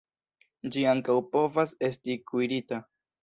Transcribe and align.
Ĝi 0.75 0.85
ankaŭ 0.93 1.17
povas 1.35 1.75
esti 1.89 2.15
kuirita. 2.31 2.81